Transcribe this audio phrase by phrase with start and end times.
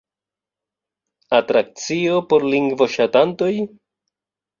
[1.39, 3.51] Atrakcio por lingvoŝatantoj?